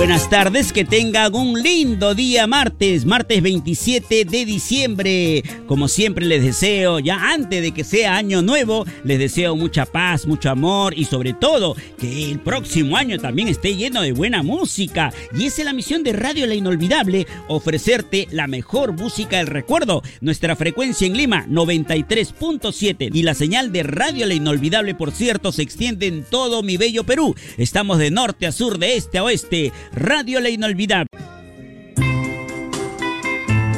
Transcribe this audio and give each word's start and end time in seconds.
buenas 0.00 0.30
tardes, 0.30 0.72
que 0.72 0.86
tengan 0.86 1.34
un 1.34 1.62
lindo 1.62 2.14
día 2.14 2.46
martes, 2.46 3.04
martes 3.04 3.42
27 3.42 4.24
de 4.24 4.46
diciembre. 4.46 5.44
Como 5.66 5.88
siempre 5.88 6.24
les 6.24 6.42
deseo, 6.42 7.00
ya 7.00 7.32
antes 7.32 7.60
de 7.60 7.72
que 7.72 7.84
sea 7.84 8.16
año 8.16 8.40
nuevo, 8.40 8.86
les 9.04 9.18
deseo 9.18 9.56
mucha 9.56 9.84
paz, 9.84 10.26
mucho 10.26 10.48
amor 10.48 10.94
y 10.96 11.04
sobre 11.04 11.34
todo 11.34 11.76
que 11.98 12.30
el 12.30 12.38
próximo 12.38 12.96
año 12.96 13.18
también 13.18 13.48
esté 13.48 13.76
lleno 13.76 14.00
de 14.00 14.12
buena 14.12 14.42
música. 14.42 15.12
Y 15.34 15.44
esa 15.44 15.60
es 15.60 15.66
la 15.66 15.74
misión 15.74 16.02
de 16.02 16.14
Radio 16.14 16.46
La 16.46 16.54
Inolvidable, 16.54 17.26
ofrecerte 17.48 18.26
la 18.30 18.46
mejor 18.46 18.94
música 18.94 19.36
del 19.36 19.48
recuerdo. 19.48 20.02
Nuestra 20.22 20.56
frecuencia 20.56 21.06
en 21.06 21.14
Lima, 21.14 21.44
93.7 21.46 23.10
y 23.12 23.22
la 23.22 23.34
señal 23.34 23.70
de 23.70 23.82
Radio 23.82 24.24
La 24.24 24.32
Inolvidable, 24.32 24.94
por 24.94 25.12
cierto, 25.12 25.52
se 25.52 25.60
extiende 25.60 26.06
en 26.06 26.24
todo 26.24 26.62
mi 26.62 26.78
bello 26.78 27.04
Perú. 27.04 27.34
Estamos 27.58 27.98
de 27.98 28.10
norte 28.10 28.46
a 28.46 28.52
sur, 28.52 28.78
de 28.78 28.96
este 28.96 29.18
a 29.18 29.24
oeste. 29.24 29.72
Radio 29.92 30.40
La 30.40 30.50
Inolvidable. 30.50 31.06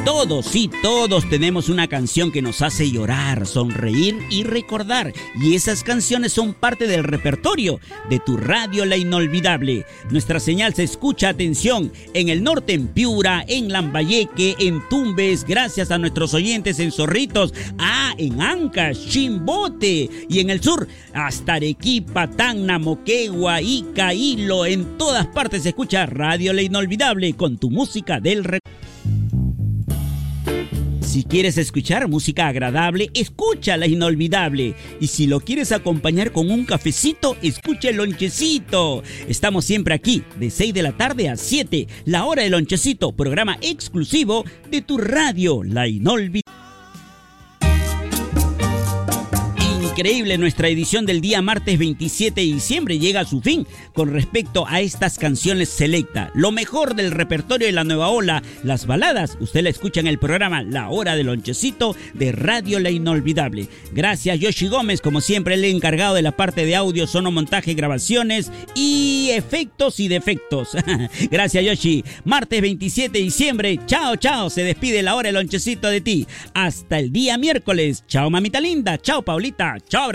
Todos, 0.05 0.47
sí, 0.47 0.69
todos 0.81 1.29
tenemos 1.29 1.69
una 1.69 1.87
canción 1.87 2.31
que 2.31 2.41
nos 2.41 2.61
hace 2.61 2.91
llorar, 2.91 3.47
sonreír 3.47 4.17
y 4.29 4.43
recordar. 4.43 5.13
Y 5.41 5.55
esas 5.55 5.81
canciones 5.83 6.33
son 6.33 6.53
parte 6.53 6.87
del 6.87 7.05
repertorio 7.05 7.79
de 8.09 8.19
tu 8.19 8.35
radio 8.35 8.83
La 8.83 8.97
Inolvidable. 8.97 9.85
Nuestra 10.11 10.41
señal 10.41 10.73
se 10.73 10.83
escucha, 10.83 11.29
atención, 11.29 11.91
en 12.13 12.27
el 12.27 12.43
norte 12.43 12.73
en 12.73 12.89
Piura, 12.89 13.45
en 13.47 13.71
Lambayeque, 13.71 14.57
en 14.59 14.81
Tumbes, 14.89 15.45
gracias 15.45 15.89
a 15.89 15.97
nuestros 15.97 16.33
oyentes 16.33 16.79
en 16.79 16.91
Zorritos, 16.91 17.53
ah, 17.77 18.02
en 18.17 18.41
Ancash, 18.41 19.07
Chimbote, 19.07 20.09
y 20.29 20.39
en 20.39 20.49
el 20.49 20.61
sur, 20.61 20.87
hasta 21.13 21.55
Arequipa, 21.55 22.29
Tacna, 22.29 22.79
Moquegua, 22.79 23.61
Ica, 23.61 24.13
Hilo, 24.13 24.65
en 24.65 24.97
todas 24.97 25.27
partes 25.27 25.65
escucha 25.65 26.05
Radio 26.05 26.53
La 26.53 26.61
Inolvidable 26.61 27.33
con 27.33 27.57
tu 27.57 27.69
música 27.69 28.19
del. 28.19 28.43
Si 31.13 31.23
quieres 31.23 31.59
escuchar 31.59 32.07
música 32.07 32.47
agradable, 32.47 33.11
escucha 33.13 33.77
la 33.77 33.85
inolvidable. 33.85 34.73
Y 34.99 35.05
si 35.05 35.27
lo 35.27 35.41
quieres 35.41 35.71
acompañar 35.71 36.31
con 36.31 36.49
un 36.49 36.65
cafecito, 36.65 37.37
escucha 37.43 37.89
el 37.89 37.97
lonchecito. 37.97 39.03
Estamos 39.27 39.63
siempre 39.63 39.93
aquí, 39.93 40.23
de 40.39 40.49
6 40.49 40.73
de 40.73 40.81
la 40.81 40.97
tarde 40.97 41.29
a 41.29 41.37
7, 41.37 41.87
la 42.05 42.25
hora 42.25 42.41
del 42.41 42.53
lonchecito, 42.53 43.11
programa 43.11 43.59
exclusivo 43.61 44.43
de 44.71 44.81
tu 44.81 44.97
radio, 44.97 45.63
la 45.63 45.87
inolvidable. 45.87 46.52
Increíble, 49.93 50.39
nuestra 50.39 50.69
edición 50.69 51.05
del 51.05 51.21
día 51.21 51.43
martes 51.43 51.77
27 51.77 52.41
de 52.41 52.47
diciembre 52.47 52.97
llega 52.97 53.19
a 53.19 53.25
su 53.25 53.41
fin 53.41 53.67
con 53.93 54.11
respecto 54.11 54.65
a 54.67 54.81
estas 54.81 55.19
canciones 55.19 55.69
selecta. 55.69 56.31
Lo 56.33 56.51
mejor 56.51 56.95
del 56.95 57.11
repertorio 57.11 57.67
de 57.67 57.73
la 57.73 57.83
nueva 57.83 58.09
ola, 58.09 58.41
las 58.63 58.87
baladas, 58.87 59.37
usted 59.39 59.61
la 59.61 59.69
escucha 59.69 59.99
en 59.99 60.07
el 60.07 60.17
programa 60.17 60.63
La 60.63 60.89
Hora 60.89 61.15
del 61.15 61.27
Lonchecito 61.27 61.95
de 62.15 62.31
Radio 62.31 62.79
La 62.79 62.89
Inolvidable. 62.89 63.67
Gracias 63.91 64.39
Yoshi 64.39 64.67
Gómez, 64.67 64.99
como 64.99 65.21
siempre, 65.21 65.53
el 65.53 65.65
encargado 65.65 66.15
de 66.15 66.23
la 66.23 66.31
parte 66.31 66.65
de 66.65 66.75
audio, 66.75 67.05
sonomontaje, 67.05 67.75
grabaciones 67.75 68.51
y 68.73 69.12
efectos 69.31 69.99
y 69.99 70.07
defectos. 70.07 70.69
Gracias 71.31 71.63
Yoshi. 71.63 72.03
Martes 72.25 72.61
27 72.61 73.17
de 73.17 73.23
diciembre, 73.23 73.79
chao, 73.85 74.15
chao, 74.15 74.49
se 74.49 74.63
despide 74.63 75.03
La 75.03 75.15
Hora 75.15 75.27
del 75.27 75.35
Lonchecito 75.35 75.89
de 75.89 76.01
ti. 76.01 76.27
Hasta 76.53 76.99
el 76.99 77.11
día 77.11 77.37
miércoles. 77.37 78.03
Chao 78.07 78.29
mamita 78.29 78.59
linda, 78.59 78.97
chao 78.97 79.21
Paulita, 79.21 79.77
Chao, 79.87 80.11